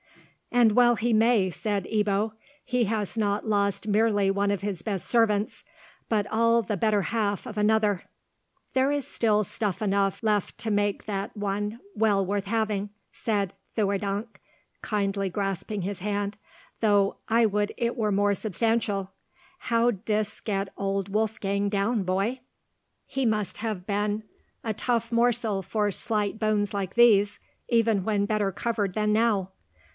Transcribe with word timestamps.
"And 0.51 0.71
well 0.73 0.95
he 0.95 1.13
may," 1.13 1.51
said 1.51 1.85
Ebbo. 1.89 2.31
"He 2.65 2.85
has 2.85 3.15
not 3.15 3.45
lost 3.47 3.87
merely 3.87 4.31
one 4.31 4.49
of 4.51 4.61
his 4.61 4.81
best 4.81 5.07
servants, 5.07 5.63
but 6.09 6.25
all 6.27 6.61
the 6.63 6.75
better 6.75 7.03
half 7.03 7.45
of 7.45 7.57
another." 7.57 8.03
"There 8.73 8.91
is 8.91 9.07
still 9.07 9.43
stuff 9.43 9.79
enough 9.81 10.23
left 10.23 10.57
to 10.57 10.71
make 10.71 11.05
that 11.05 11.37
one 11.37 11.79
well 11.95 12.25
worth 12.25 12.45
having," 12.45 12.89
said 13.11 13.53
Theurdank, 13.77 14.41
kindly 14.81 15.29
grasping 15.29 15.83
his 15.83 15.99
hand, 15.99 16.35
"though 16.79 17.17
I 17.29 17.45
would 17.45 17.71
it 17.77 17.95
were 17.95 18.11
more 18.11 18.33
substantial! 18.33 19.11
How 19.59 19.91
didst 19.91 20.43
get 20.43 20.69
old 20.77 21.09
Wolfgang 21.09 21.69
down, 21.69 22.03
boy? 22.03 22.39
He 23.05 23.25
must 23.25 23.57
have 23.57 23.85
been 23.87 24.23
a 24.63 24.73
tough 24.73 25.11
morsel 25.11 25.61
for 25.61 25.91
slight 25.91 26.39
bones 26.39 26.73
like 26.73 26.95
these, 26.95 27.39
even 27.69 28.03
when 28.03 28.25
better 28.25 28.51
covered 28.51 28.95
than 28.95 29.13
now. 29.13 29.51